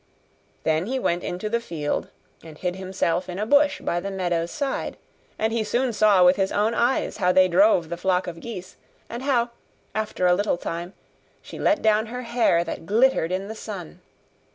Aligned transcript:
Then 0.63 0.87
he 0.87 0.97
went 0.97 1.23
into 1.23 1.47
the 1.47 1.59
field, 1.59 2.09
and 2.43 2.57
hid 2.57 2.75
himself 2.75 3.29
in 3.29 3.37
a 3.37 3.45
bush 3.45 3.81
by 3.81 3.99
the 3.99 4.09
meadow's 4.09 4.49
side; 4.49 4.97
and 5.37 5.53
he 5.53 5.63
soon 5.63 5.93
saw 5.93 6.25
with 6.25 6.37
his 6.37 6.51
own 6.51 6.73
eyes 6.73 7.17
how 7.17 7.31
they 7.31 7.47
drove 7.47 7.89
the 7.89 7.97
flock 7.97 8.25
of 8.25 8.39
geese; 8.39 8.77
and 9.11 9.21
how, 9.21 9.51
after 9.93 10.25
a 10.25 10.33
little 10.33 10.57
time, 10.57 10.93
she 11.43 11.59
let 11.59 11.83
down 11.83 12.07
her 12.07 12.23
hair 12.23 12.63
that 12.63 12.87
glittered 12.87 13.31
in 13.31 13.47
the 13.47 13.53
sun. 13.53 14.01